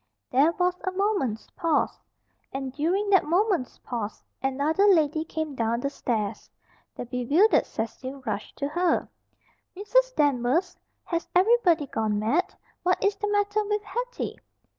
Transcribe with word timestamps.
There 0.31 0.51
was 0.53 0.73
a 0.83 0.89
moment's 0.91 1.45
pause, 1.55 1.99
and 2.51 2.73
during 2.73 3.11
that 3.11 3.23
moment's 3.23 3.77
pause 3.77 4.23
another 4.41 4.87
lady 4.87 5.23
came 5.23 5.53
down 5.53 5.81
the 5.81 5.91
stairs. 5.91 6.49
The 6.95 7.05
bewildered 7.05 7.67
Cecil 7.67 8.23
rushed 8.25 8.55
to 8.57 8.67
her. 8.69 9.07
"Mrs. 9.77 10.15
Danvers, 10.15 10.75
has 11.03 11.27
everybody 11.35 11.85
gone 11.85 12.17
mad? 12.17 12.51
What 12.81 12.97
is 13.03 13.15
the 13.17 13.27
matter 13.29 13.63
with 13.65 13.83
Hetty?" 13.83 14.39